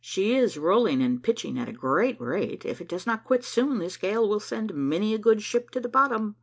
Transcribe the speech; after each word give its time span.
"She 0.03 0.35
is 0.35 0.57
rolling 0.57 0.99
and 1.03 1.21
pitching 1.21 1.59
at 1.59 1.69
a 1.69 1.73
great 1.73 2.19
rate. 2.19 2.65
If 2.65 2.81
it 2.81 2.87
does 2.89 3.05
not 3.05 3.23
quit 3.23 3.43
soon, 3.43 3.77
this 3.77 3.97
gale 3.97 4.27
will 4.27 4.39
send 4.39 4.73
many 4.73 5.13
a 5.13 5.19
good 5.19 5.43
ship 5.43 5.69
to 5.69 5.79
the 5.79 5.87
bottom. 5.89 6.37